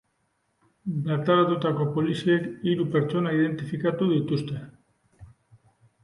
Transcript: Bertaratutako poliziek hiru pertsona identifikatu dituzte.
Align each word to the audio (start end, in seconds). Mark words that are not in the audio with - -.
Bertaratutako 1.07 1.85
poliziek 1.97 2.47
hiru 2.71 2.87
pertsona 2.95 3.33
identifikatu 3.39 4.07
dituzte. 4.13 4.57